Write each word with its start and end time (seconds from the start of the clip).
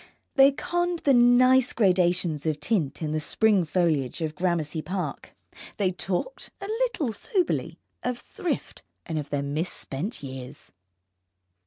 They 0.33 0.51
conned 0.51 0.97
the 1.05 1.13
nice 1.13 1.73
gradations 1.73 2.47
of 2.47 2.59
tint 2.59 3.03
in 3.03 3.11
the 3.11 3.19
spring 3.19 3.65
foliage 3.65 4.21
of 4.23 4.33
Gramercy 4.33 4.81
Park. 4.81 5.35
They 5.77 5.91
talked, 5.91 6.49
a 6.59 6.65
little 6.65 7.13
soberly, 7.13 7.77
of 8.01 8.17
thrift, 8.17 8.81
and 9.05 9.19
of 9.19 9.29
their 9.29 9.43
misspent 9.43 10.23
years. 10.23 10.71